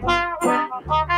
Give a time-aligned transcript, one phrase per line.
[0.00, 1.15] Thank you.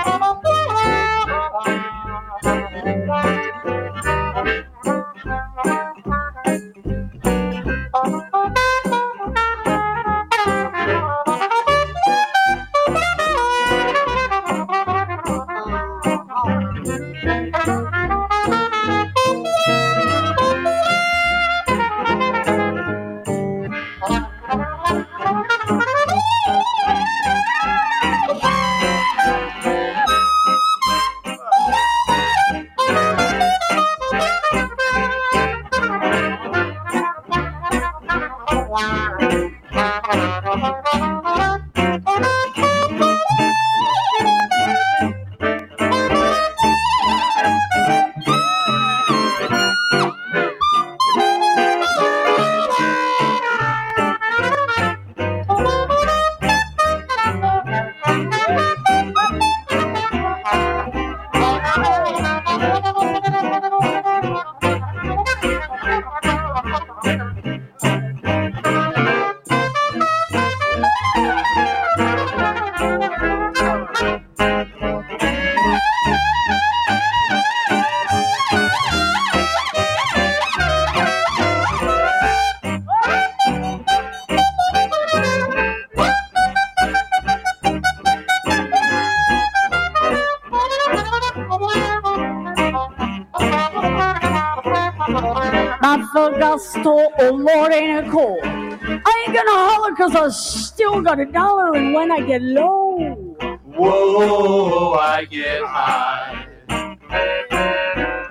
[100.30, 103.14] Still got a dollar, and when I get low,
[103.64, 106.46] whoa, I get high.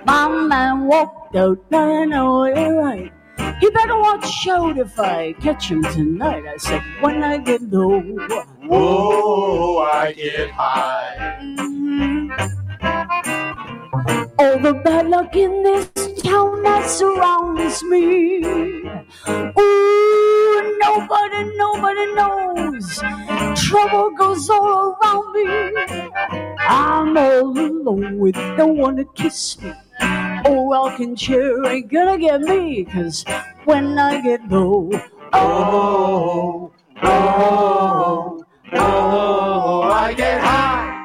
[0.06, 3.12] My man walked out, I know it right.
[3.60, 6.44] He better watch out if I catch him tonight.
[6.46, 11.38] I said, when I get low, whoa, I get high.
[11.42, 12.30] Mm-hmm.
[14.38, 15.90] All the bad luck in this
[16.22, 18.44] town that surrounds me.
[19.58, 20.27] Ooh,
[20.78, 23.00] nobody, nobody knows.
[23.60, 25.44] Trouble goes all around me.
[26.58, 29.72] I'm all alone with no one to kiss me.
[30.00, 33.24] Oh, rocking chair ain't gonna get me, cause
[33.64, 34.90] when I get low,
[35.32, 36.70] oh,
[37.02, 40.97] oh, oh, oh I get high.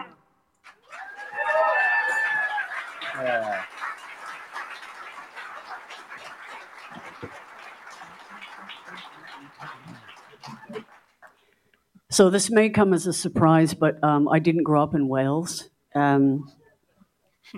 [12.14, 15.72] So this may come as a surprise, but um, I didn't grow up in Wales.
[15.96, 16.48] Um,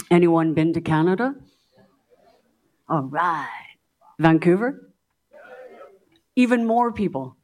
[0.09, 1.35] anyone been to Canada?
[2.87, 3.49] All right.
[4.17, 4.93] Vancouver?
[6.37, 7.35] Even more people.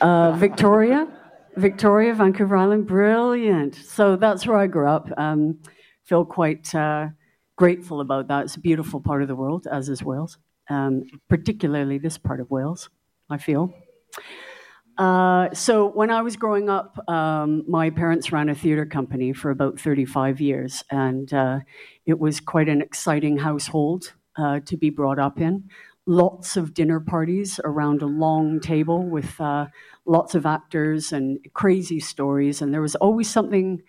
[0.00, 1.08] Uh, Victoria?
[1.56, 3.74] Victoria, Vancouver Island, brilliant.
[3.74, 5.10] So that's where I grew up.
[5.18, 5.58] Um,
[6.04, 7.08] feel quite uh,
[7.56, 8.44] grateful about that.
[8.44, 10.38] It's a beautiful part of the world, as is Wales,
[10.70, 12.90] um, particularly this part of Wales,
[13.28, 13.74] I feel.
[14.98, 19.50] Uh, so when I was growing up, um, my parents ran a theater company for
[19.50, 21.60] about 35 years, and uh,
[22.04, 25.70] it was quite an exciting household uh, to be brought up in.
[26.06, 29.66] Lots of dinner parties around a long table with uh,
[30.04, 33.82] lots of actors and crazy stories, and there was always something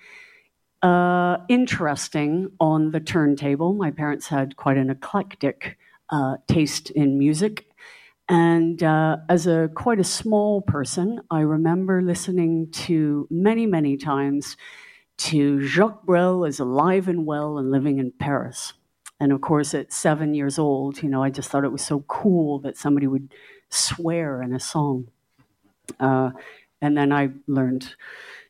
[0.84, 3.74] uh, interesting on the turntable.
[3.74, 5.80] My parents had quite an eclectic
[6.48, 7.69] taste in music
[8.30, 14.56] and uh, as a quite a small person, I remember listening to many, many times
[15.18, 18.74] to Jacques Brel is alive and well and living in Paris.
[19.20, 22.02] And of course, at seven years old, you know, I just thought it was so
[22.08, 23.34] cool that somebody would
[23.70, 25.08] swear in a song.
[26.00, 26.30] Uh,
[26.82, 27.96] and then I learned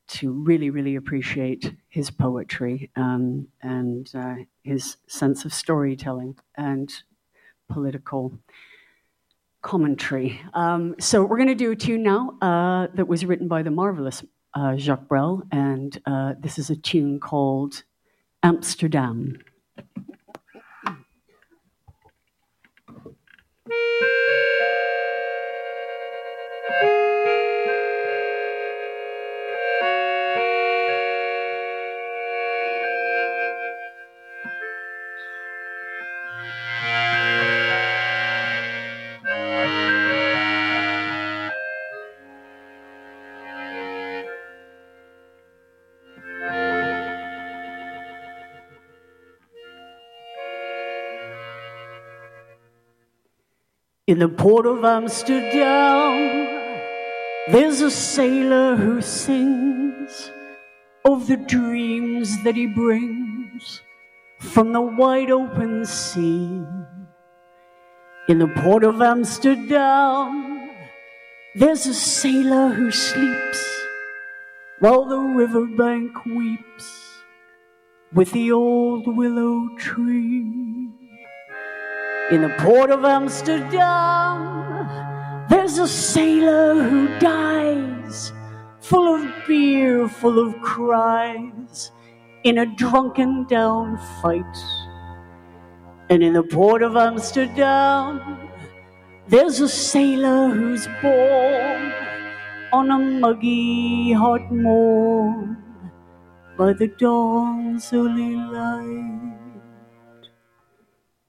[0.10, 6.92] to really, really appreciate his poetry um, and uh, his sense of storytelling and
[7.70, 8.38] political
[9.62, 10.40] commentary.
[10.54, 13.72] Um, so we're going to do a tune now uh, that was written by the
[13.72, 17.84] marvelous uh, Jacques Brel, and uh, this is a tune called
[18.44, 19.40] Amsterdam.
[54.10, 56.16] In the port of Amsterdam,
[57.52, 60.32] there's a sailor who sings,
[61.06, 63.84] of the dreams that he brings
[64.40, 66.64] from the wide open sea.
[68.30, 70.72] In the port of Amsterdam,
[71.54, 73.64] there's a sailor who sleeps
[74.80, 77.22] while the riverbank weeps
[78.12, 80.79] with the old willow tree.
[82.32, 84.88] In the port of Amsterdam,
[85.50, 88.32] there's a sailor who dies,
[88.82, 91.92] full of beer, full of cries,
[92.44, 94.58] in a drunken down fight.
[96.12, 98.38] And in the port of Amsterdam,
[99.28, 101.92] there's a sailor who's born
[102.72, 105.58] on a muggy hot morn
[106.60, 109.49] by the dawn's early light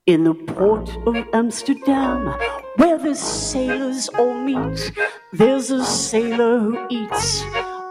[0.06, 2.34] in the port of Amsterdam,
[2.76, 4.92] where the sailors all meet.
[5.32, 7.42] There's a sailor who eats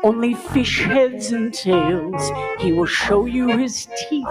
[0.04, 2.32] only fish heads and tails.
[2.60, 4.28] He will show you his teeth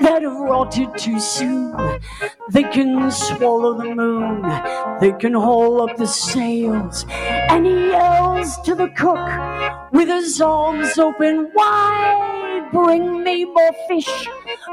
[0.00, 2.00] that have rotted too soon.
[2.50, 4.42] They can swallow the moon,
[5.00, 7.06] they can haul up the sails.
[7.10, 12.42] And he yells to the cook with his arms open wide
[12.72, 14.26] Bring me more fish,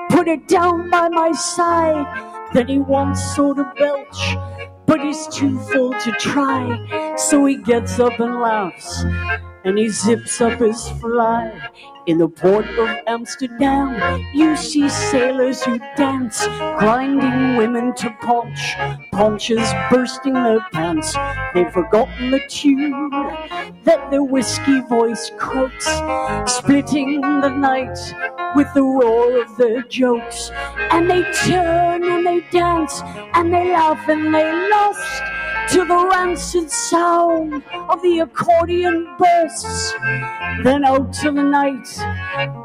[0.10, 2.06] put it down by my side.
[2.54, 4.38] Then he wants so to belch,
[4.86, 7.16] but he's too full to try.
[7.18, 9.04] So he gets up and laughs
[9.64, 11.52] and he zips up his fly.
[12.08, 16.46] In the port of Amsterdam, you see sailors who dance,
[16.80, 18.76] grinding women to paunch,
[19.14, 21.16] paunches bursting their pants.
[21.54, 23.10] They've forgotten the tune
[23.84, 25.86] that their whiskey voice croaks,
[26.52, 27.98] splitting the night
[28.56, 30.52] with the roar of their jokes.
[30.92, 33.02] And they turn and they dance
[33.34, 35.22] and they laugh and they lust
[35.72, 39.94] to the rancid sound of the accordion bursts.
[40.64, 41.88] Then out to the night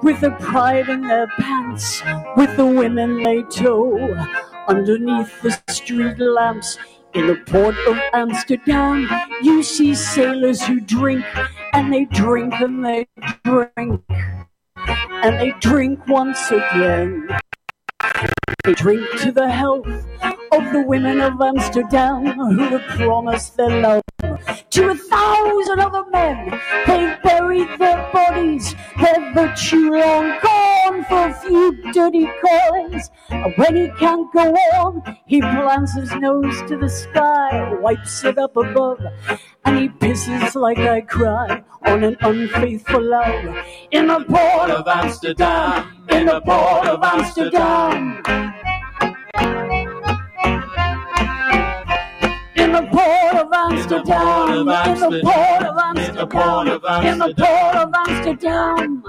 [0.03, 2.03] with the pride in their pants,
[2.37, 3.99] with the women they tow
[4.69, 6.79] underneath the street lamps.
[7.13, 9.09] In the port of Amsterdam,
[9.43, 11.25] you see sailors who drink
[11.75, 13.07] and they drink and they
[13.45, 17.29] drink and they drink once again.
[18.65, 19.87] They drink to the health
[20.53, 24.03] of the women of Amsterdam who have promised their love
[24.71, 26.61] to a thousand other men.
[26.87, 33.11] They've buried their bodies, their virtue long gone for a few dirty coins.
[33.29, 38.39] And when he can't go on, he plants his nose to the sky, wipes it
[38.39, 39.01] up above,
[39.65, 43.57] and he pisses like I cry on an unfaithful love.
[43.91, 48.23] In the port of Amsterdam, in the port of Amsterdam.
[52.57, 59.05] In the port of Amsterdam, in the port of Amsterdam, in the port of Amsterdam.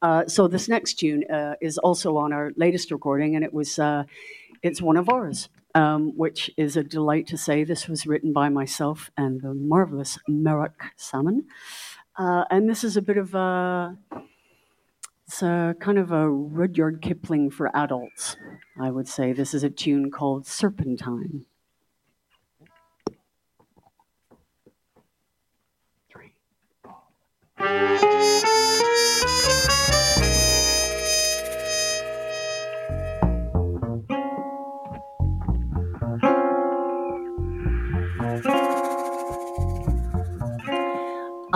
[0.00, 3.78] Uh, so this next tune uh, is also on our latest recording, and it was
[3.78, 4.04] uh,
[4.62, 7.64] it's one of ours, um, which is a delight to say.
[7.64, 11.46] This was written by myself and the marvelous Merrick Salmon,
[12.16, 13.96] uh, and this is a bit of a
[15.28, 18.36] it's a kind of a Rudyard Kipling for adults,
[18.80, 19.34] I would say.
[19.34, 21.44] This is a tune called Serpentine.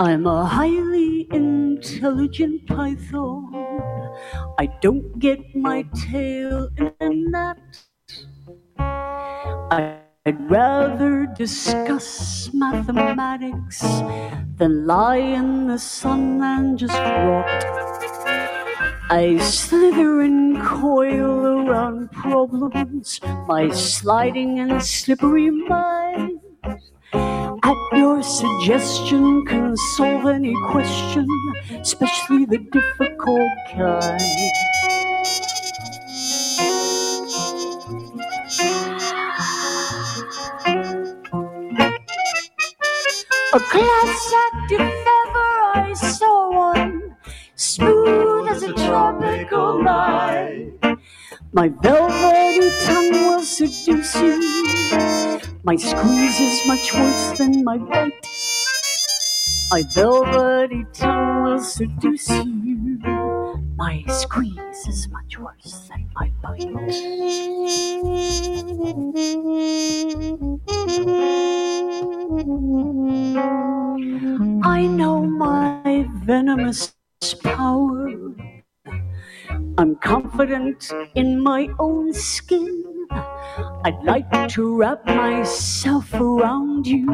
[0.03, 3.55] I'm a highly intelligent python.
[4.59, 7.57] I don't get my tail in a knot.
[9.71, 13.79] I'd rather discuss mathematics
[14.57, 17.63] than lie in the sun and just rot.
[19.09, 26.02] I slither and coil around problems, my sliding and slippery mind.
[27.65, 31.25] At your suggestion, can solve any question,
[31.79, 34.21] especially the difficult kind.
[43.53, 47.15] A class act if ever I saw one,
[47.55, 50.73] smooth as a tropical night.
[51.53, 55.42] My velvety tongue will seduce you.
[55.65, 58.27] My squeeze is much worse than my bite.
[59.71, 62.99] My velvety tongue will seduce you.
[63.77, 66.67] My squeeze is much worse than my bite.
[74.65, 76.93] I know my venomous
[77.41, 78.11] power.
[79.77, 83.07] I'm confident in my own skin.
[83.85, 87.07] I'd like to wrap myself around you,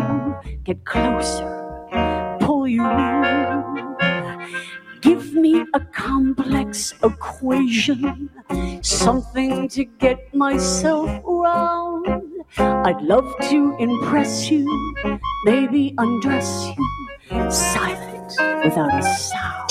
[0.63, 3.95] get closer, pull you in.
[5.01, 8.29] Give me a complex equation,
[8.81, 12.23] something to get myself around.
[12.57, 14.65] I'd love to impress you,
[15.45, 19.68] maybe undress you, silent without a sound.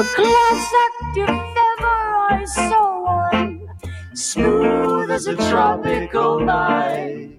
[0.00, 1.86] A glass act if ever
[2.30, 3.68] I saw one,
[4.14, 7.36] smooth as a tropical night.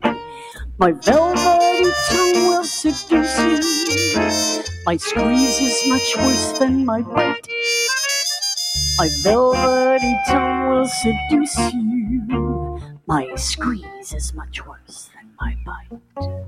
[0.78, 4.64] My velvety tongue will seduce you.
[4.86, 7.48] My squeeze is much worse than my bite.
[9.00, 12.80] My velvety tongue will seduce you.
[13.08, 16.41] My squeeze is much worse than my bite.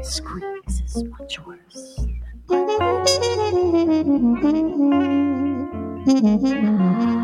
[0.00, 1.50] My squeeze is much mm-hmm.
[1.50, 2.06] worse
[6.06, 7.19] than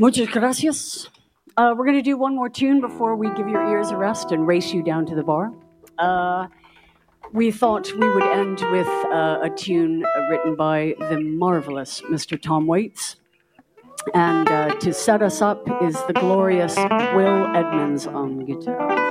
[0.00, 1.10] Muchas gracias.
[1.58, 4.32] Uh, we're going to do one more tune before we give your ears a rest
[4.32, 5.52] and race you down to the bar.
[5.98, 6.46] Uh,
[7.34, 12.40] we thought we would end with uh, a tune written by the marvelous Mr.
[12.40, 13.16] Tom Waits.
[14.14, 19.09] And uh, to set us up is the glorious Will Edmonds on guitar.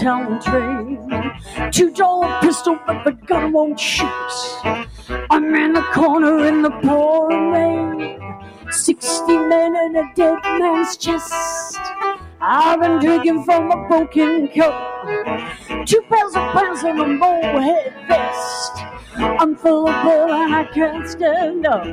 [0.00, 1.70] Downtown train.
[1.72, 4.06] Two dollar pistol, but the gun won't shoot.
[5.30, 8.20] I'm in the corner in the pouring rain.
[8.70, 11.78] Sixty men in a dead man's chest.
[12.40, 15.06] I've been drinking from a broken cup.
[15.86, 18.72] Two pairs of pants and a molehead vest.
[19.16, 21.84] I'm full of blood and I can't stand up.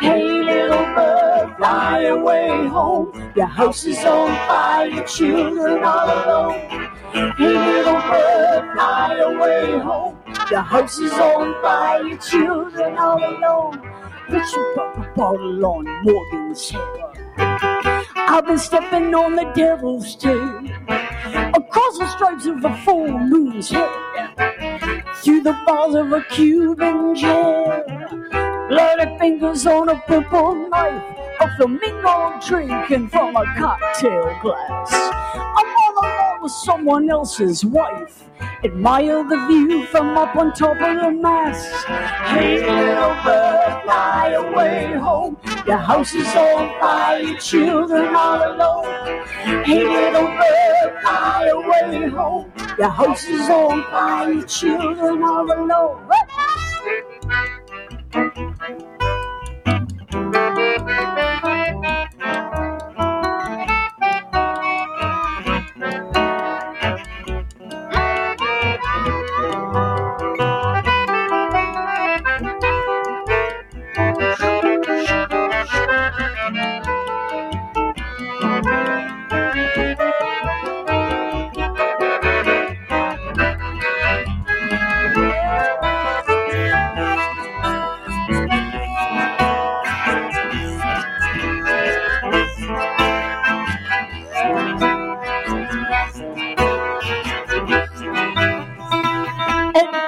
[0.00, 3.32] Hey, little bird, fly away home.
[3.36, 6.90] Your house is on fire, your children all alone.
[7.12, 10.18] Little bird, fly away home.
[10.50, 13.80] Your house is on fire, your children all alone.
[14.28, 17.10] But you put a bottle on Morgan's head.
[18.16, 20.60] I've been stepping on the devil's tail
[21.52, 23.90] across the stripes of a full moon's head
[25.16, 27.84] through the bars of a Cuban jail.
[28.68, 31.02] Bloody fingers on a purple knife,
[31.40, 35.10] a flamingo drinking from a cocktail glass.
[36.42, 38.24] With someone else's wife.
[38.64, 41.86] Admire the view from up on top of the mast.
[42.28, 45.36] Hey, little bird, fly away home.
[45.66, 49.26] Your house is on fire, your children all alone.
[49.64, 52.52] Hey, little bird, fly away home.
[52.78, 56.10] Your house is on fire, your children all alone.
[60.90, 61.19] and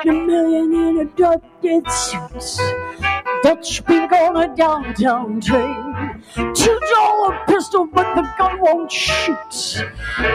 [0.07, 2.61] a million in a dotted suits.
[3.43, 6.23] Dutch pink on a downtown train.
[6.55, 9.85] Two dollar pistol, but the gun won't shoot.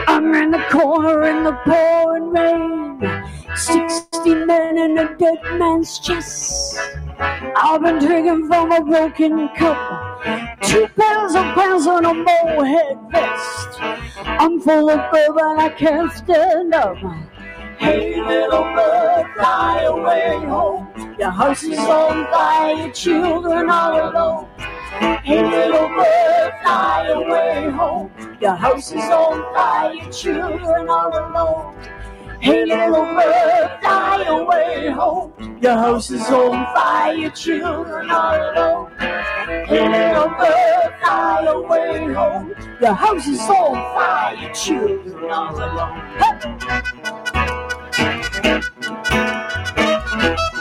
[0.06, 3.24] I'm in the corner in the pouring rain.
[3.56, 6.78] Sixty men in a dead man's chest.
[7.18, 10.60] I've been drinking from a broken cup.
[10.62, 13.80] Two pairs of pants and a molehead vest.
[13.80, 16.96] I'm full of bourbon, I can't stand up.
[17.78, 20.88] Hey, little bird, fly away home.
[21.16, 24.48] Your house is on fire, your children all alone.
[25.22, 28.10] Hey, little bird, fly away home.
[28.40, 31.76] Your house is on fire, your children all alone.
[32.40, 35.58] Hey, little bird, fly away home.
[35.62, 38.92] Your house is on fire, your children all alone.
[38.98, 42.54] Hey, little bird, fly away home.
[42.80, 46.00] Your house is on fire, your children all alone.
[46.18, 47.27] Hey!
[48.42, 48.64] Thank
[50.52, 50.57] you.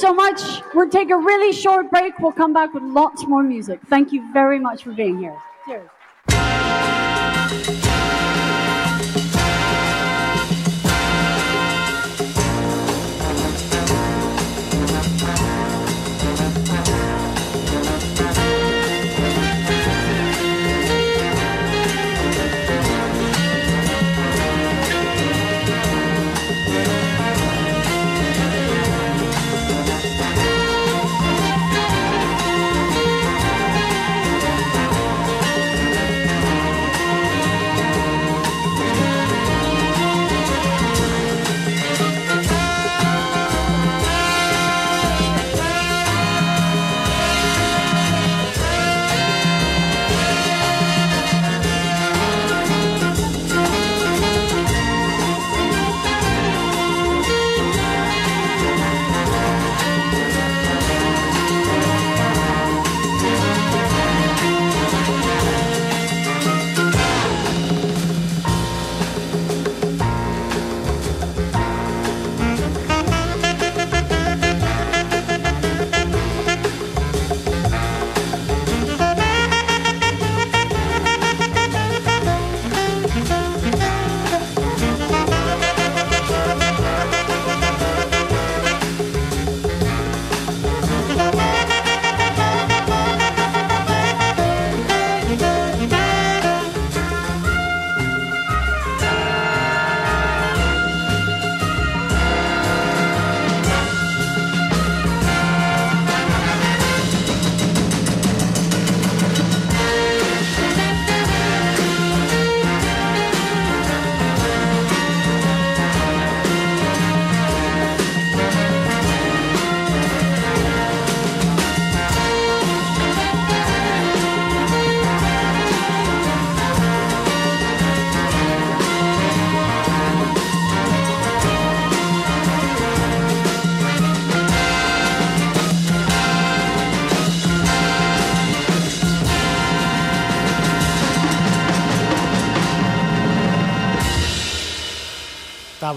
[0.00, 0.40] So much.
[0.74, 2.18] We'll take a really short break.
[2.18, 3.80] We'll come back with lots more music.
[3.88, 5.36] Thank you very much for being here.
[5.66, 5.88] Cheers.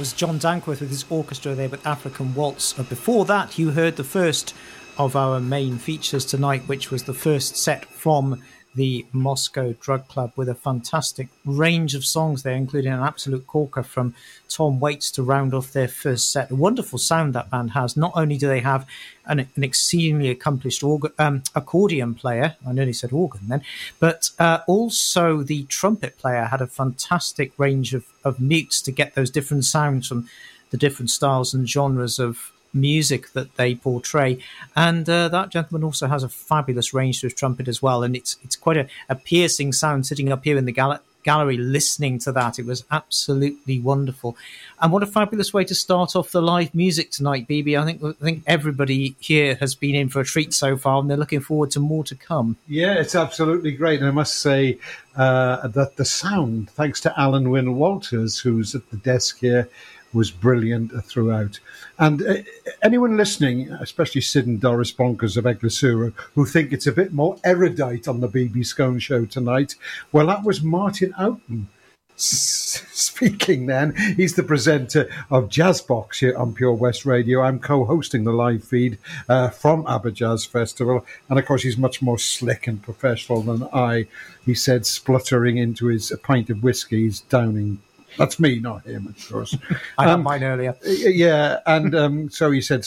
[0.04, 2.78] Was John Dankworth with his orchestra there with African Waltz.
[2.78, 4.54] Uh, before that, you heard the first
[4.98, 8.44] of our main features tonight, which was the first set from
[8.76, 13.84] the Moscow Drug Club with a fantastic range of songs there, including an absolute corker
[13.84, 14.16] from
[14.50, 16.52] Tom Waits to round off their first set.
[16.52, 17.98] A wonderful sound that band has.
[17.98, 18.88] Not only do they have
[19.26, 23.64] an, an exceedingly accomplished organ, um, accordion player, I nearly said organ then,
[24.00, 29.16] but uh, also the trumpet player had a fantastic range of, of mutes to get
[29.16, 30.30] those different sounds from
[30.72, 34.40] the different styles and genres of music that they portray.
[34.76, 38.04] And uh, that gentleman also has a fabulous range to his trumpet as well.
[38.04, 41.58] And it's it's quite a, a piercing sound sitting up here in the gal- gallery
[41.58, 42.60] listening to that.
[42.60, 44.38] It was absolutely wonderful.
[44.82, 47.80] And what a fabulous way to start off the live music tonight, BB.
[47.80, 51.10] I think I think everybody here has been in for a treat so far, and
[51.10, 52.58] they're looking forward to more to come.
[52.68, 54.00] Yeah, it's absolutely great.
[54.00, 54.78] And I must say
[55.16, 59.70] uh, that the sound, thanks to Alan Wynne Walters, who's at the desk here,
[60.14, 61.60] was brilliant throughout.
[62.00, 62.36] And uh,
[62.82, 67.38] anyone listening, especially Sid and Doris Bonkers of Eglwyswrw, who think it's a bit more
[67.44, 69.76] erudite on the BB Skone show tonight,
[70.12, 71.68] well, that was Martyn Oughton
[72.16, 73.96] speaking then.
[74.16, 77.42] He's the presenter of Jazzbox here on Pure West Radio.
[77.42, 78.98] I'm co hosting the live feed
[79.28, 81.06] uh, from AberJazz Festival.
[81.30, 84.08] And of course, he's much more slick and professional than I.
[84.46, 87.82] He said, spluttering into his pint of whiskey, he's downing
[88.18, 89.58] that's me, not him, of course.
[89.98, 90.76] I had um, mine earlier.
[90.86, 92.86] Yeah, and um, so he said,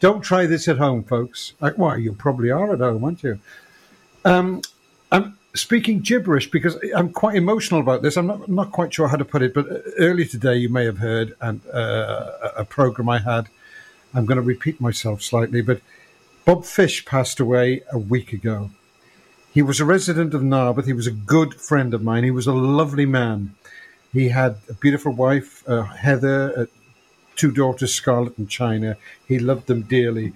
[0.00, 3.38] "Don't try this at home, folks." Like, well, you probably are at home, aren't you?
[4.24, 4.62] Um,
[5.12, 8.16] I'm speaking gibberish because I'm quite emotional about this.
[8.16, 9.66] I'm not, not quite sure how to put it, but
[9.98, 13.48] earlier today you may have heard and uh, a program I had.
[14.14, 15.80] I'm going to repeat myself slightly, but
[16.44, 18.70] Bob Fish passed away a week ago.
[19.52, 20.86] He was a resident of Narberth.
[20.86, 22.24] He was a good friend of mine.
[22.24, 23.54] He was a lovely man.
[24.12, 26.66] He had a beautiful wife, uh, Heather, uh,
[27.36, 28.96] two daughters, Scarlett and China.
[29.26, 30.32] He loved them dearly.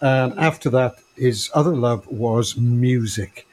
[0.00, 3.46] And after that, his other love was music.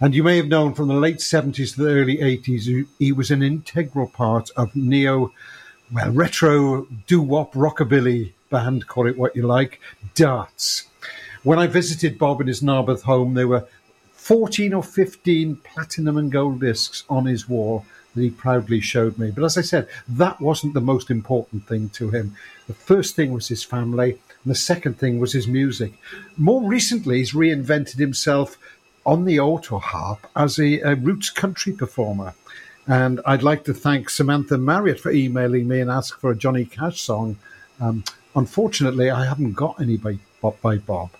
[0.00, 3.30] And you may have known from the late 70s to the early 80s, he was
[3.30, 5.32] an integral part of neo,
[5.92, 9.80] well, retro doo wop rockabilly band, call it what you like,
[10.14, 10.88] Darts.
[11.44, 13.66] When I visited Bob in his Narberth home, there were
[14.12, 19.30] 14 or 15 platinum and gold discs on his wall that he proudly showed me.
[19.30, 22.36] But as I said, that wasn't the most important thing to him.
[22.66, 25.94] The first thing was his family, and the second thing was his music.
[26.36, 28.58] More recently, he's reinvented himself
[29.04, 32.34] on the auto harp as a, a roots country performer.
[32.86, 36.64] And I'd like to thank Samantha Marriott for emailing me and ask for a Johnny
[36.64, 37.36] Cash song.
[37.80, 41.10] Um, unfortunately, I haven't got any by, by Bob.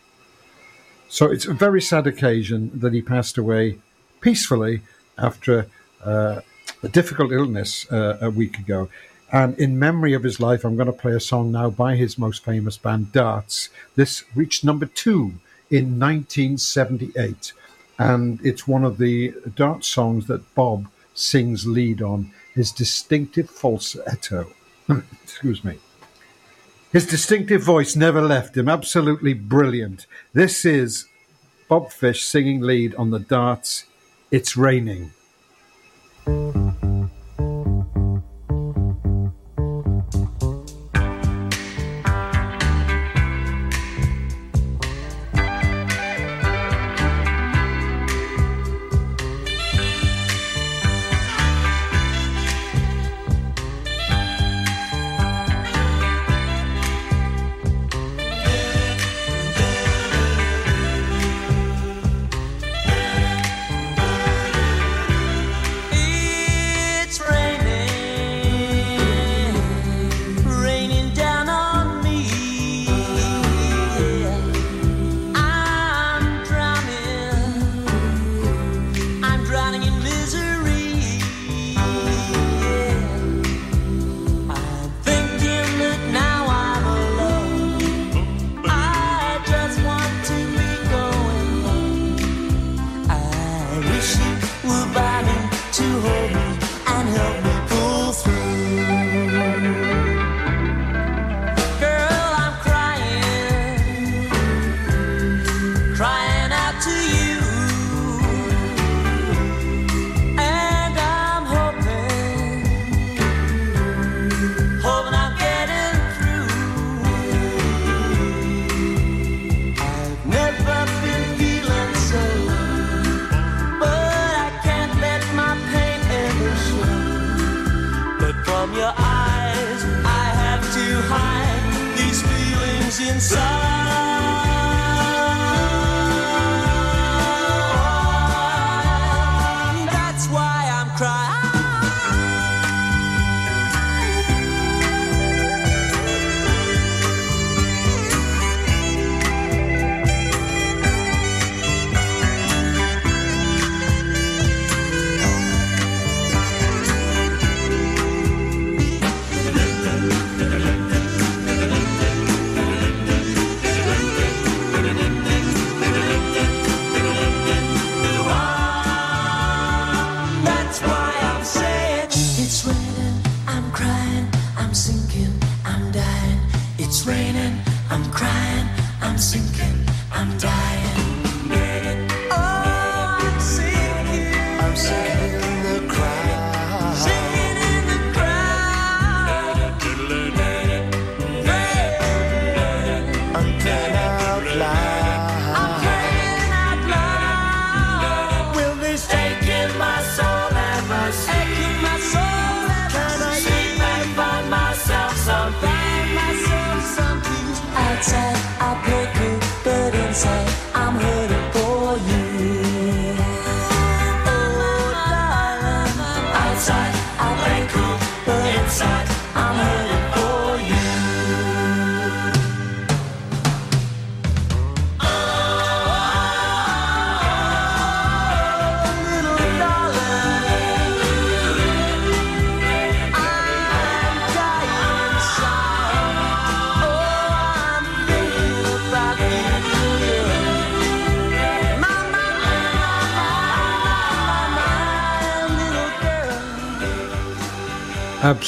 [1.09, 3.79] So it's a very sad occasion that he passed away
[4.21, 4.81] peacefully
[5.19, 5.67] after
[6.03, 6.41] uh,
[6.83, 8.89] a difficult illness uh, a week ago.
[9.33, 12.19] And in memory of his life, I'm going to play a song now by his
[12.19, 13.71] most famous band, Darts.
[13.97, 15.35] This reached number two
[15.71, 17.53] in 1978.
[17.99, 24.49] And it's one of the Darts songs that Bob sings lead on, his distinctive falsetto.
[25.23, 25.79] Excuse me.
[26.93, 30.07] His distinctive voice never left him, absolutely brilliant.
[30.35, 31.07] This is
[31.69, 33.87] Bob Fish singing lead on the Darts,
[34.31, 35.13] It's Raining.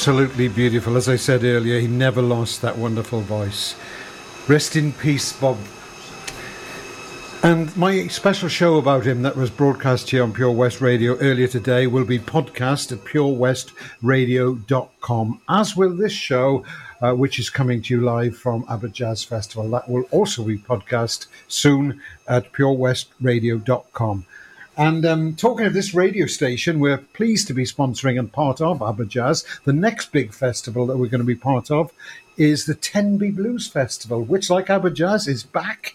[0.06, 0.98] Absolutely beautiful.
[0.98, 3.74] As I said earlier, he never lost that wonderful voice.
[4.46, 5.56] Rest in peace, Bob.
[7.42, 11.46] And my special show about him that was broadcast here on Pure West Radio earlier
[11.46, 16.62] today will be podcast at purewestradio.com, as will this show,
[17.00, 19.70] uh, which is coming to you live from AberJazz Festival.
[19.70, 24.26] That will also be podcast soon at purewestradio.com.
[24.76, 28.80] And um, talking of this radio station, we're pleased to be sponsoring and part of
[28.80, 29.62] AberJazz.
[29.64, 31.92] The next big festival that we're going to be part of
[32.36, 35.94] is the Tenby Blues Festival, which, like AberJazz, is back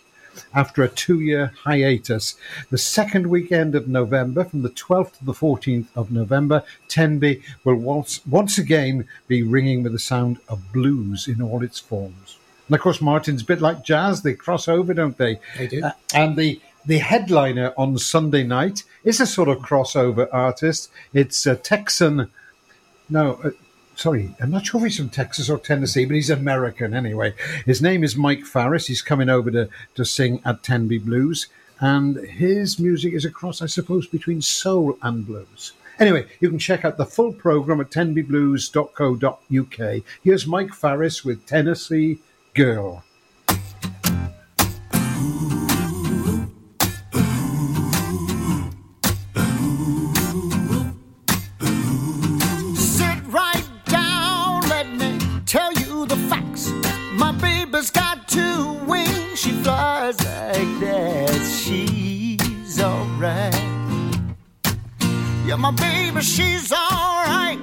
[0.54, 2.36] after a two year hiatus.
[2.70, 7.76] The second weekend of November, from the 12th to the 14th of November, Tenby will
[7.76, 12.38] once, once again be ringing with the sound of blues in all its forms.
[12.68, 15.40] And of course, Martyn's a bit like jazz, they cross over, don't they?
[15.58, 15.84] They do.
[15.84, 20.90] Uh, and the the headliner on Sunday night is a sort of crossover artist.
[21.14, 22.32] It's a Texan.
[23.08, 23.52] No, uh,
[23.96, 27.36] sorry, I'm not sure if he's from Texas or Tennessee, but he's American anyway.
[27.64, 28.88] His name is Mike Farris.
[28.88, 31.46] He's coming over to, to sing at Tenby Blues.
[31.80, 35.74] And his music is a cross, I suppose, between soul and blues.
[36.00, 40.04] Anyway, you can check out the full program at tenbyblues.co.uk.
[40.24, 42.18] Here's Mike Farris with Tennessee
[42.56, 43.04] Girl.
[65.50, 67.58] Yeah, my baby, she's alright.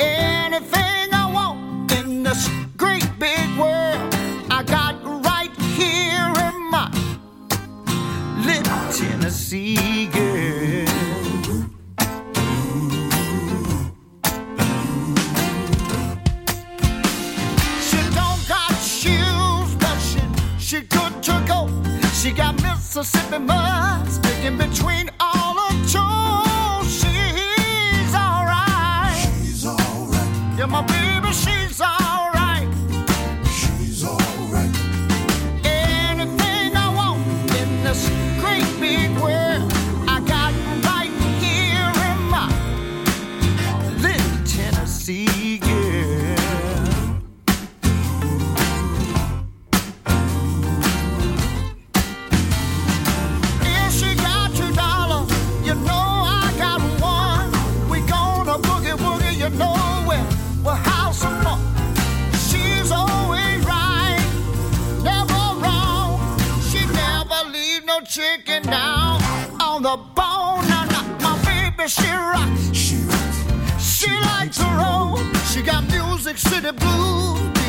[0.00, 4.12] Anything I want in this great big world,
[4.50, 6.90] I got right here in my
[8.44, 10.88] little Tennessee girl.
[20.58, 21.68] She good to go.
[22.12, 25.10] She got Mississippi mud sticking between
[71.80, 72.76] baby, she rocks.
[72.76, 73.82] She rocks.
[73.82, 75.16] She likes to roll.
[75.52, 77.59] She got music city blues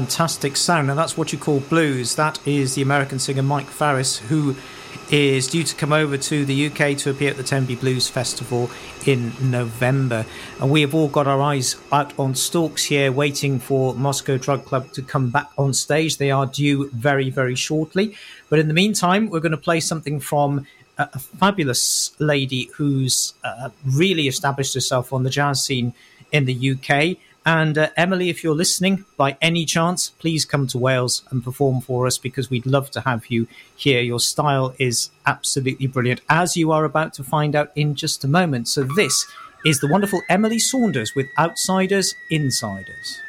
[0.00, 0.86] fantastic sound.
[0.86, 2.14] Now, that's what you call blues.
[2.14, 4.56] That is the American singer Mike Farris, who
[5.10, 8.70] is due to come over to the UK to appear at the Tenby Blues Festival
[9.04, 10.24] in November.
[10.58, 14.64] And we have all got our eyes out on stalks here, waiting for Moscow Drug
[14.64, 16.16] Club to come back on stage.
[16.16, 18.16] They are due very, very shortly.
[18.48, 23.68] But in the meantime, we're going to play something from a fabulous lady who's uh,
[23.84, 25.92] really established herself on the jazz scene
[26.32, 27.18] in the UK.
[27.46, 31.80] And uh, Emily, if you're listening by any chance, please come to Wales and perform
[31.80, 34.02] for us because we'd love to have you here.
[34.02, 38.28] Your style is absolutely brilliant, as you are about to find out in just a
[38.28, 38.68] moment.
[38.68, 39.26] So, this
[39.64, 43.20] is the wonderful Emily Saunders with Outsiders Insiders.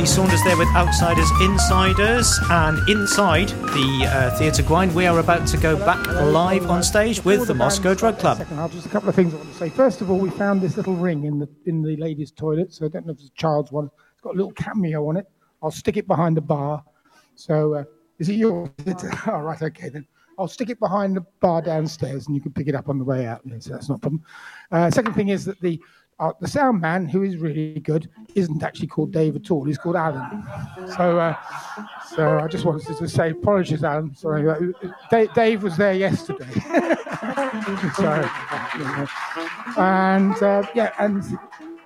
[0.00, 2.38] Emily Saunders there with Outsiders Insiders.
[2.48, 7.22] And inside the uh, Theatr Gwaun, we are about to go back live on stage
[7.22, 8.38] with the Moscow Drug Club.
[8.38, 9.68] Second just a couple of things I want to say.
[9.68, 12.72] First of all, we found this little ring in the in the ladies' toilet.
[12.72, 13.90] So I don't know if it's a child's one.
[14.12, 15.26] It's got a little cameo on it.
[15.62, 16.82] I'll stick it behind the bar.
[17.34, 17.84] So uh,
[18.18, 18.70] Is it yours?
[19.26, 20.06] All right, okay then.
[20.38, 23.04] I'll stick it behind the bar downstairs, and you can pick it up on the
[23.04, 23.42] way out.
[23.58, 24.24] So that's not a problem.
[24.72, 25.78] Uh, second thing is that the
[26.20, 29.64] uh, the sound man, who is really good, isn't actually called Dave at all.
[29.64, 30.44] He's called Alan.
[30.94, 31.34] So, uh,
[32.14, 34.14] so I just wanted to say apologies, Alan.
[34.14, 36.50] Sorry, uh, Dave, Dave was there yesterday.
[37.94, 38.28] Sorry.
[39.78, 41.22] And uh, yeah, and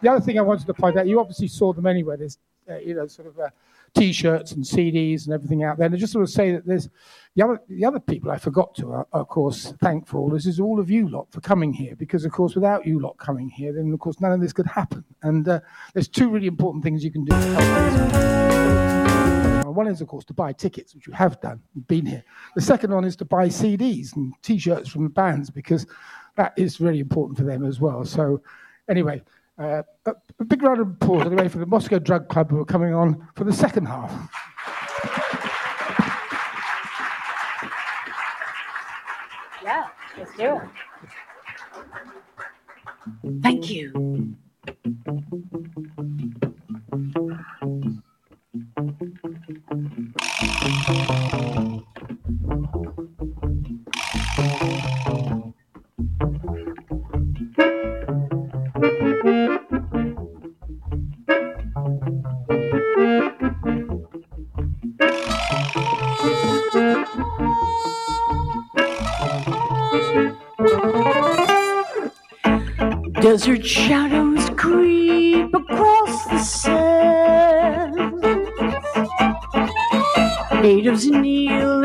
[0.03, 2.17] the other thing I wanted to point out, you obviously saw them anyway.
[2.17, 3.51] There's, uh, you know, sort of uh,
[3.95, 5.87] t-shirts and CDs and everything out there.
[5.87, 6.89] And I just sort of say that there's
[7.37, 10.47] the other the other people I forgot to, uh, of course, thank for all this
[10.47, 13.49] is all of you lot for coming here because, of course, without you lot coming
[13.49, 15.05] here, then of course none of this could happen.
[15.23, 15.61] And uh,
[15.95, 17.35] there's two really important things you can do.
[19.75, 22.23] One is, of course, to buy tickets, which you have done, you've been here.
[22.55, 25.85] The second one is to buy CDs and T-shirts from the bands because
[26.37, 28.05] that is really important for them as well.
[28.05, 28.41] So,
[28.89, 29.21] anyway,
[29.59, 32.65] uh, a, a big round of applause anyway for the Moscow Drug Club who are
[32.65, 34.13] coming on for the second half.
[39.65, 39.89] Yeah,
[40.19, 40.63] let's do it.
[43.43, 44.37] Thank you.
[73.35, 78.23] Desert shadows creep across the sand.
[80.63, 81.84] Natives kneel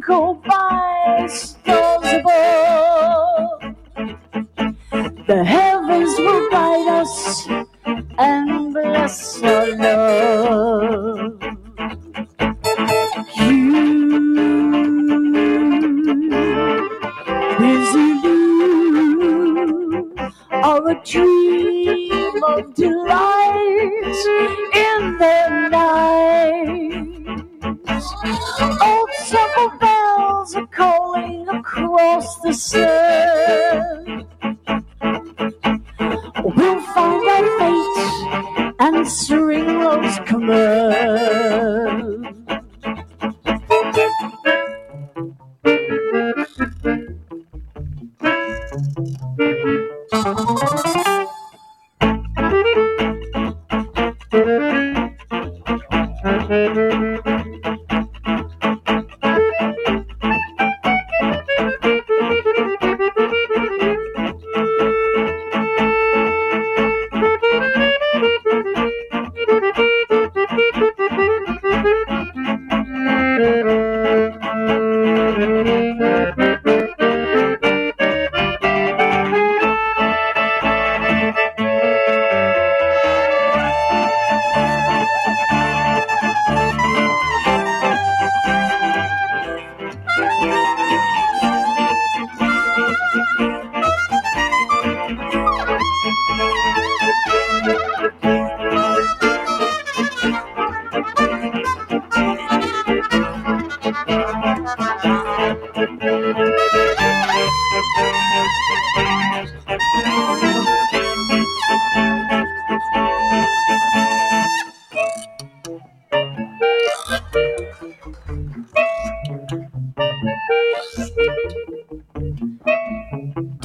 [0.00, 3.76] sprinkled by stars above.
[5.26, 7.48] The heavens will guide us
[8.18, 9.59] and bless our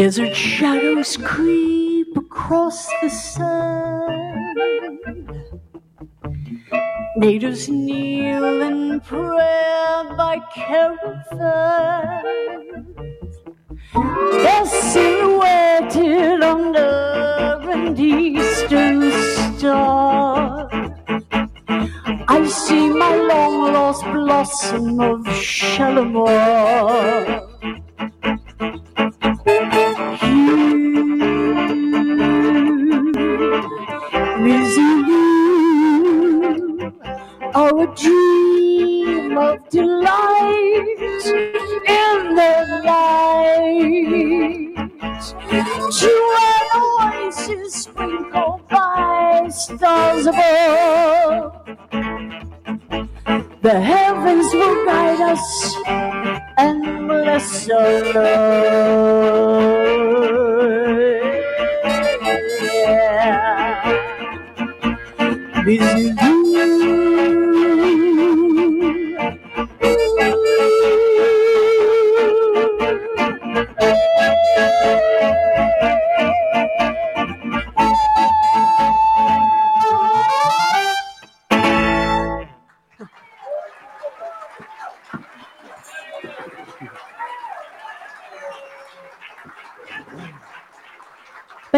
[0.06, 4.56] Desert shadows creep across the sand.
[7.18, 11.26] Natives kneel in prayer by caravans.
[14.44, 19.12] They're silhouetted under an eastern
[19.58, 20.70] star.
[22.28, 27.15] I see my long lost blossom of Shalimar.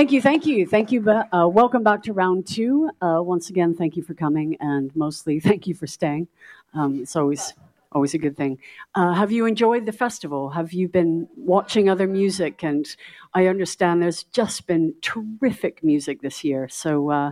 [0.07, 1.09] Thank you, thank you, thank you.
[1.09, 2.89] Uh, welcome back to round two.
[3.01, 6.29] Uh, once again, thank you for coming, and mostly thank you for staying.
[6.73, 7.53] Um, it's always
[7.91, 8.57] always a good thing.
[8.95, 10.51] Uh, have you enjoyed the festival?
[10.51, 12.63] Have you been watching other music?
[12.63, 12.87] And
[13.33, 16.69] I understand there's just been terrific music this year.
[16.69, 17.31] So uh,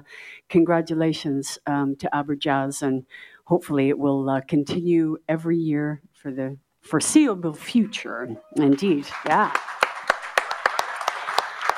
[0.50, 3.06] congratulations um, to AberJazz, and
[3.46, 8.36] hopefully it will uh, continue every year for the foreseeable future.
[8.58, 9.56] Indeed, yeah.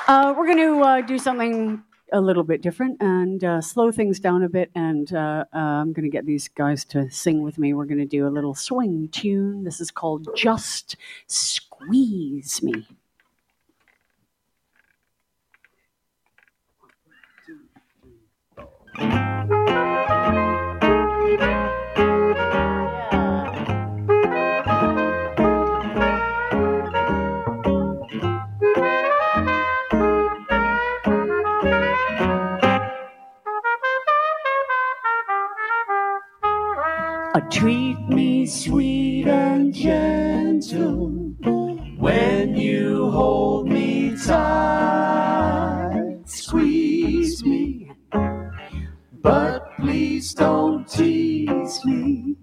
[0.08, 1.82] Uh, we're going to uh, do something
[2.14, 4.70] a little bit different and uh, slow things down a bit.
[4.74, 7.74] And uh, uh, I'm going to get these guys to sing with me.
[7.74, 9.64] We're going to do a little swing tune.
[9.64, 10.96] This is called Just
[11.26, 12.86] Squeeze Me.
[18.98, 19.77] Uh,
[37.50, 41.08] treat me sweet and gentle
[41.98, 46.20] when you hold me tight.
[46.26, 47.90] Squeeze me,
[49.22, 52.36] but please don't tease me.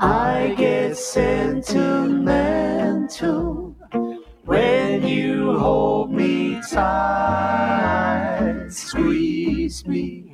[0.00, 3.76] I get sentimental
[4.44, 8.66] when you hold me tight.
[8.70, 10.25] Squeeze me.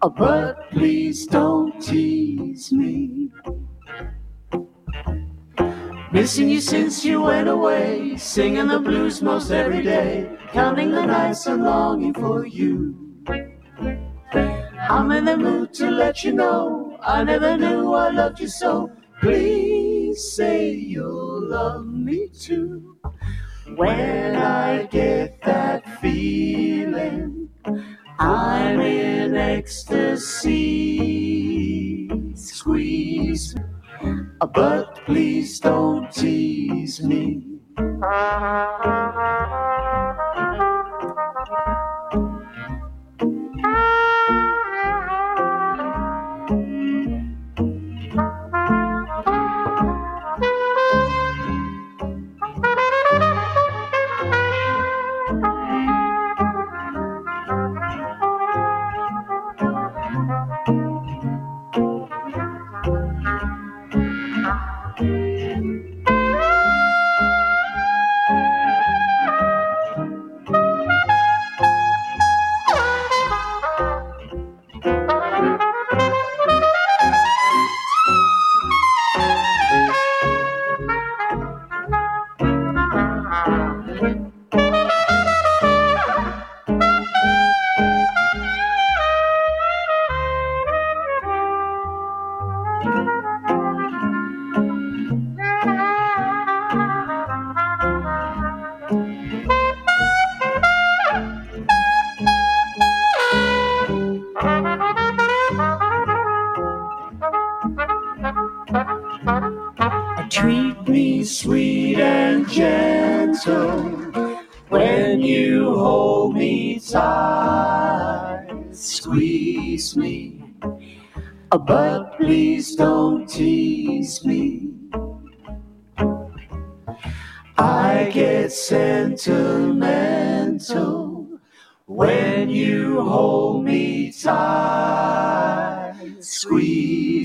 [0.00, 3.30] But please don't tease me.
[6.10, 11.46] Missing you since you went away, singing the blues most every day, counting the nights
[11.46, 12.96] and longing for you.
[14.88, 18.90] I'm in the mood to let you know I never knew I loved you so.
[19.20, 22.96] Please say you'll love me too.
[23.76, 24.99] When I get
[34.46, 35.99] but please don't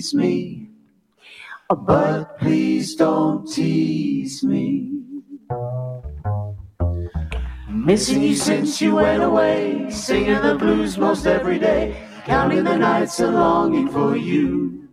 [0.06, 0.70] Squeeze me
[1.68, 4.92] but please don't tease me.
[7.70, 13.20] Missing you since you went away, singing the blues most every day, counting the nights
[13.20, 14.88] and longing for you.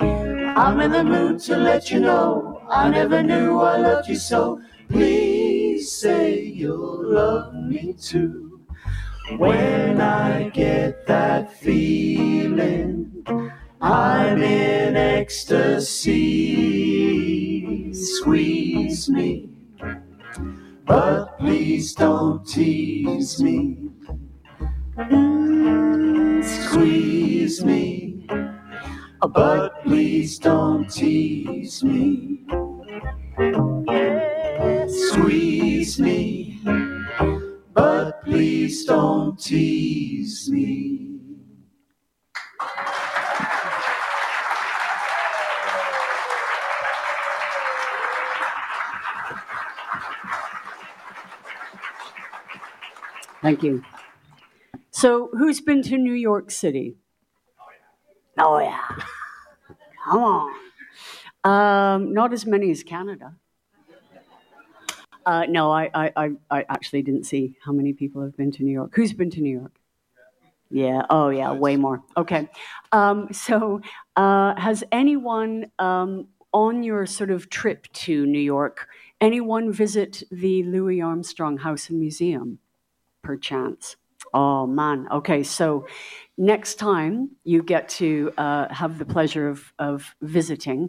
[0.00, 4.60] I'm in the mood to let you know I never knew I loved you so.
[4.90, 8.60] Please say you'll love me too.
[9.38, 13.24] When I get that feeling,
[13.80, 16.08] I'm in ecstasy.
[17.94, 19.50] Squeeze me,
[20.84, 23.90] but please don't tease me.
[24.96, 28.26] Mm, squeeze me,
[29.32, 32.44] but please don't tease me.
[34.88, 36.60] Squeeze me,
[37.74, 41.07] but please don't tease me.
[53.42, 53.84] Thank you.
[54.90, 56.96] So, who's been to New York City?
[58.38, 58.80] Oh, yeah.
[60.04, 60.54] Come on.
[61.44, 63.34] Um, not as many as Canada.
[65.24, 68.64] Uh, no, I, I, I, I actually didn't see how many people have been to
[68.64, 68.92] New York.
[68.94, 69.78] Who's been to New York?
[70.70, 71.02] Yeah.
[71.10, 71.52] Oh, yeah.
[71.52, 72.02] Way more.
[72.16, 72.48] Okay.
[72.92, 73.80] Um, so,
[74.16, 78.88] uh, has anyone um, on your sort of trip to New York,
[79.20, 82.58] anyone visit the Louis Armstrong House and Museum,
[83.28, 83.96] perchance?
[84.32, 85.06] Oh man.
[85.18, 85.42] Okay.
[85.42, 85.86] So,
[86.38, 87.12] next time
[87.44, 90.88] you get to uh, have the pleasure of of visiting,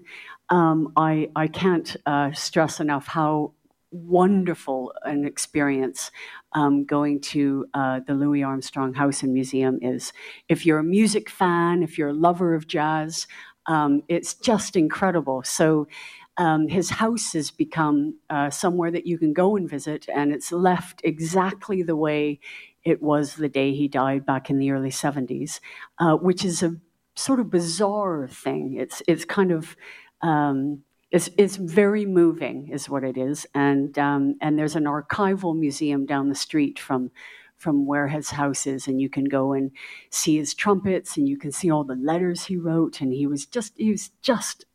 [0.50, 3.52] um, I I can't uh, stress enough how
[3.92, 6.12] wonderful an experience
[6.54, 10.14] um, going to uh, the Louis Armstrong House and Museum is.
[10.48, 13.28] If you're a music fan, if you're a lover of jazz,
[13.68, 15.44] um, it's just incredible.
[15.44, 15.88] So.
[16.40, 20.52] Um, his house has become uh, somewhere that you can go and visit, and it's
[20.52, 22.40] left exactly the way
[22.84, 25.60] it was the day he died back in the early 70s,
[26.00, 26.78] uh, which is a
[27.16, 28.78] sort of bizarre thing.
[28.80, 29.76] It's, it's kind of
[30.22, 33.46] um, it's, it's very moving, is what it is.
[33.56, 37.12] And, um, and there's an archival museum down the street from,
[37.58, 39.72] from where his house is, and you can go and
[40.12, 43.02] see his trumpets, and you can see all the letters he wrote.
[43.02, 44.66] And he was just, he was just,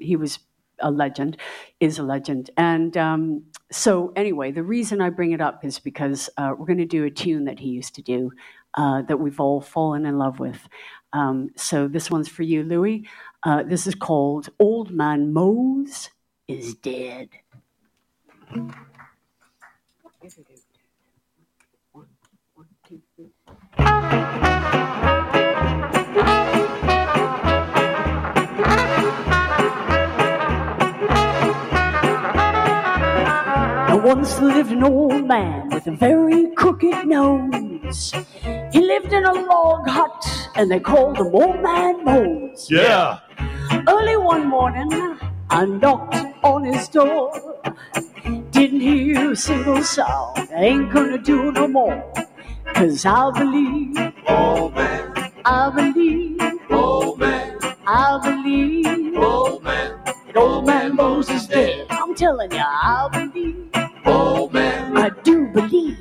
[0.00, 0.38] he was
[0.80, 1.36] a legend,
[1.80, 2.50] is a legend.
[2.56, 6.78] And um, so, anyway, the reason I bring it up is because uh, we're going
[6.78, 8.32] to do a tune that he used to do
[8.74, 10.68] uh, that we've all fallen in love with.
[11.12, 13.08] Um, so, this one's for you, Louis.
[13.42, 16.10] Uh, this is called Old Man Mose
[16.48, 17.28] is Dead.
[34.04, 38.12] Once lived an old man with a very crooked nose.
[38.72, 42.70] He lived in a log hut, and they called him Old Man Mose.
[42.70, 43.18] Yeah.
[43.88, 45.18] Early one morning,
[45.50, 47.32] I knocked on his door.
[48.52, 50.48] Didn't hear a single sound.
[50.56, 52.12] I ain't gonna do no more.
[52.74, 53.96] Cause I believe,
[54.28, 56.40] Old man, I believe,
[56.70, 61.86] old man, I believe old man, that old man Mose's dead.
[61.90, 63.67] I'm telling you, I believe,
[64.08, 65.98] old man, I do believe,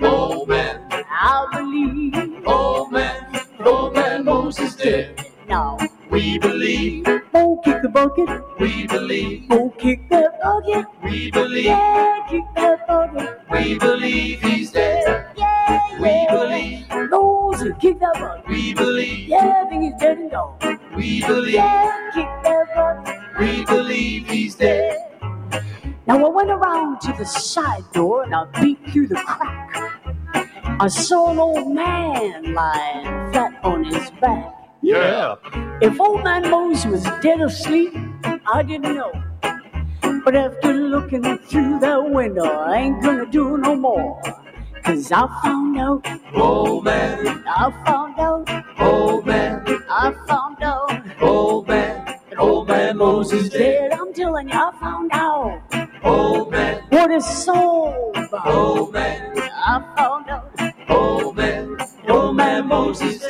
[0.00, 2.46] old man, I believe.
[2.46, 5.26] old man, old man Mose's dead.
[5.48, 5.78] Now,
[6.10, 7.04] We believe,
[7.34, 12.86] oh, kick the bucket, we believe, oh, kick that bucket, we believe, yeah, kick that
[12.88, 15.26] bucket, we believe he's dead.
[15.36, 16.26] yeah, We yeah.
[16.30, 20.78] believe, Those who kick that bucket, we believe, yeah, I think he's dead and gone.
[20.96, 23.16] we believe, Yeah, kick that bucket.
[23.40, 24.96] we believe he's dead.
[26.10, 30.02] Now I went around to the side door and I peeked through the crack.
[30.80, 34.52] I saw an old man lying flat on his back.
[34.82, 35.36] Yeah.
[35.80, 37.94] If old man Mose was dead asleep,
[38.24, 39.12] I didn't know.
[40.24, 44.20] But after looking through that window, I ain't gonna do no more.
[44.82, 46.04] Cause I found out,
[46.34, 51.22] Old man, I found out, old man, I found out.
[51.22, 53.90] old man, old man Mose's dead.
[53.90, 53.92] dead.
[53.92, 58.12] I'm telling you, I found out Old man, what is so
[58.46, 60.50] old man, I found out
[60.88, 61.76] old man,
[62.08, 63.22] old man Mose's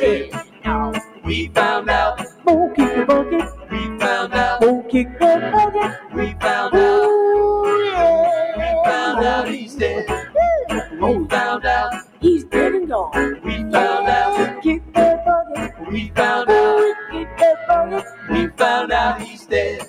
[0.63, 0.93] now.
[1.25, 3.43] We found out, Oh, kick the bucket.
[3.71, 6.15] we found out, Oh, kick the bucket.
[6.15, 8.57] we found out, Ooh, yeah.
[8.57, 10.05] we found out he's dead.
[10.99, 13.41] We found out, He's dead and gone.
[13.43, 15.91] we found out, Kick the bucket.
[15.91, 18.05] we found out, kick the bucket.
[18.31, 19.81] we found out he's dead.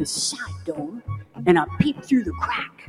[0.00, 1.02] The side door
[1.46, 2.88] and I peeped through the crack.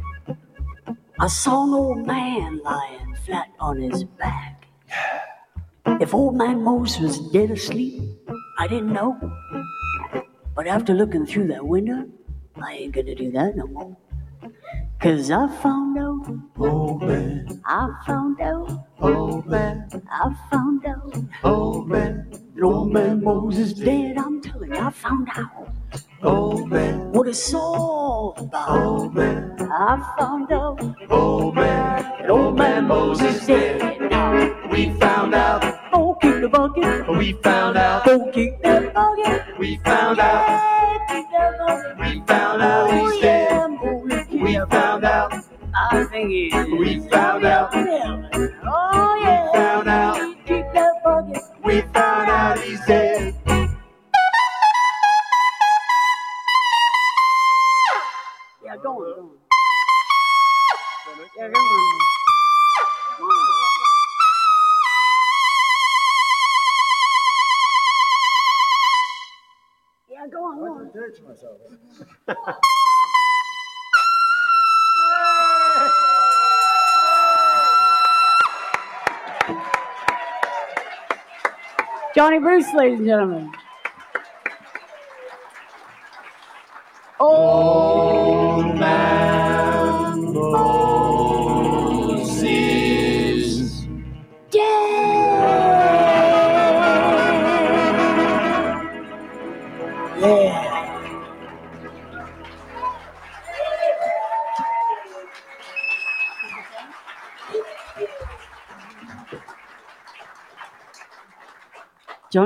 [1.19, 4.65] I saw an old man lying flat on his back.
[5.85, 8.01] If old man Mose was dead asleep,
[8.57, 9.19] I didn't know.
[10.55, 12.07] But after looking through that window,
[12.63, 13.97] I ain't gonna do that no more.
[15.01, 16.25] Cause I found out,
[16.57, 21.13] Old man, I found out, old man, I found out.
[21.43, 22.31] old man,
[22.63, 25.70] Old man Mose is dead, I'm telling you, I found out
[26.23, 28.69] old man, what it's all about.
[28.69, 34.69] old man, I found out old man, that old man Mose is dead now.
[34.69, 35.63] we found out,
[35.93, 37.07] Oh, kick the bucket.
[37.17, 39.59] we found out, Oh, kick the bucket.
[39.59, 44.41] we found out, we found out Oh, he's yeah, dead.
[44.41, 45.33] We found out,
[45.75, 49.51] I think he we found out, Oh, yeah.
[49.53, 50.65] found out, Kick
[51.03, 51.43] bucket.
[51.63, 53.35] we found out he's dead.
[82.15, 83.51] Johnny Bruce, ladies and gentlemen.
[87.19, 87.70] Old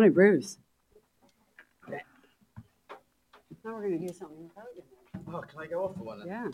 [0.06, 0.60] Johnny Bruce.
[1.90, 4.84] Now we're going to do something without you.
[5.34, 6.22] Oh, can I go off for one?
[6.28, 6.50] Yeah.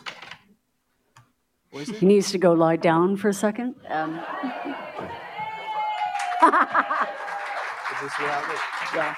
[1.70, 1.96] What is it?
[1.96, 3.74] He needs to go lie down for a second.
[3.90, 4.24] Um, Is
[8.00, 8.58] this where I
[8.94, 9.14] yeah.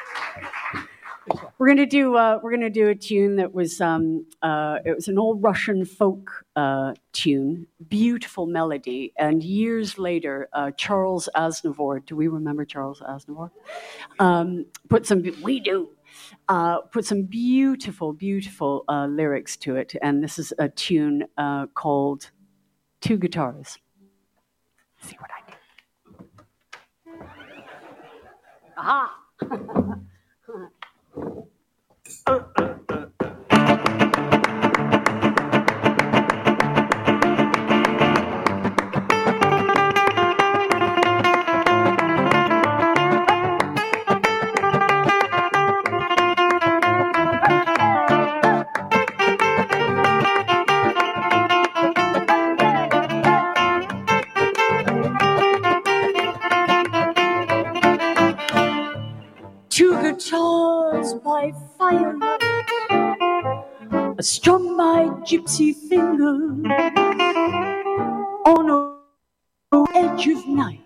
[1.65, 5.09] We're gonna do uh, we're gonna do a tune that was um, uh, it was
[5.09, 12.05] an old Russian folk uh, tune, beautiful melody, and years later, uh, Charles Aznavour.
[12.05, 13.49] Do we remember Charles Aznavour?
[14.19, 15.89] Um, put some we do.
[16.51, 21.25] Uh, put some beautiful, beautiful uh, lyrics to it, and this is a tune
[21.73, 22.31] called
[23.01, 23.79] Two Guitars.
[25.01, 25.41] See what I
[27.11, 27.27] do.
[28.77, 30.01] Aha!
[32.27, 33.14] 嗯嗯嗯。
[59.75, 62.41] Two guitars by firelight,
[64.20, 66.64] strung by gypsy fingers
[68.47, 68.95] on a
[69.97, 70.81] edge of night.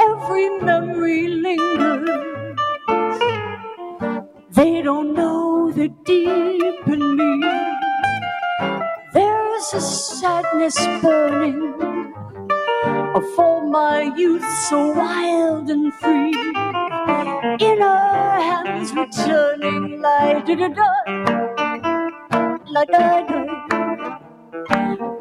[0.00, 2.58] Every memory lingers.
[4.50, 7.48] They don't know the deep in me
[9.14, 11.74] there's a sadness burning
[13.36, 16.47] for my youth so wild and free.
[17.60, 20.88] In her hands returning like da da da,
[22.70, 23.40] like da da,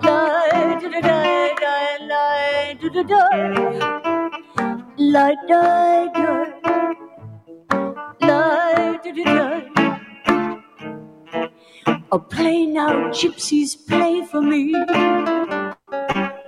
[0.03, 1.01] like da da
[2.91, 3.21] da da.
[12.11, 14.73] Oh, play now, gypsies, play for me.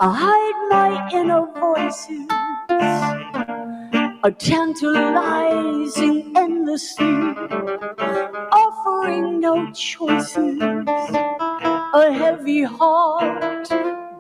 [0.02, 2.28] I hide my inner voices
[4.24, 7.05] a tantalizing endlessly,
[8.51, 10.59] offering no choices.
[11.93, 13.67] A heavy heart,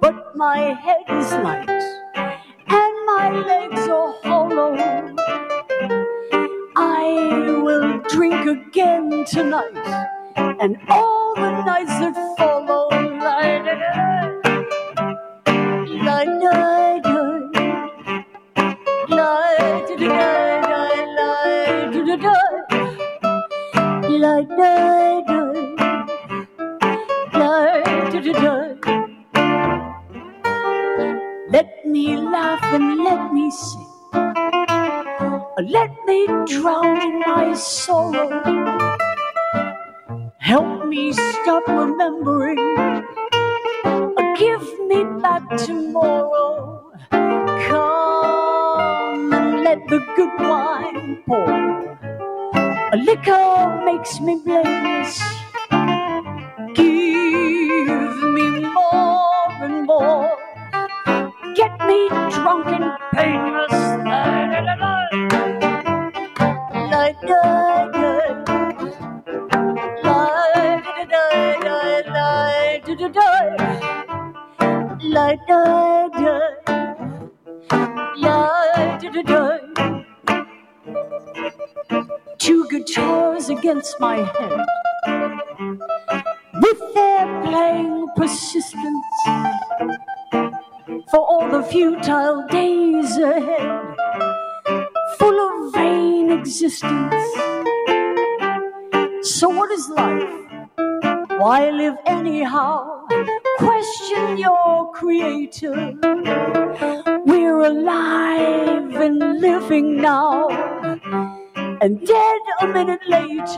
[0.01, 1.69] but my head is light,
[2.67, 4.75] and my legs are hollow.
[6.77, 12.89] I will drink again tonight, and all the nights that follow.
[16.05, 16.23] Da
[24.21, 25.39] da da da.
[31.49, 33.87] Let me laugh and let me sing.
[35.59, 38.59] Let me drown in my sorrow.
[40.39, 42.57] Help me stop remembering.
[44.37, 46.91] Give me back tomorrow.
[47.69, 51.78] Come and let the good wine pour.
[52.91, 55.21] A liquor makes me blameless.
[56.73, 60.35] Give me more and more.
[61.55, 62.98] Get me drunk and
[83.99, 84.78] my head.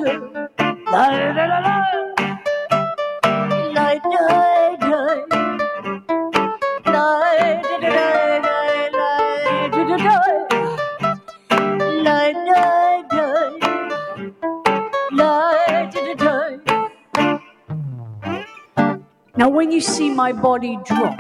[0.03, 0.49] Now,
[19.49, 21.19] when you see my body drop,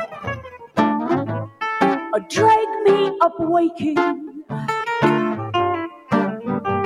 [0.77, 3.95] uh, drag me up waking,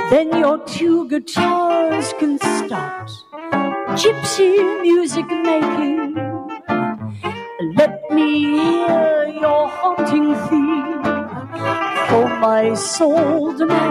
[0.09, 1.64] then your two guitars
[2.13, 3.09] can start
[3.99, 6.15] gypsy music making.
[7.75, 8.29] Let me
[8.59, 11.03] hear your haunting theme,
[12.09, 13.85] for my soul demands.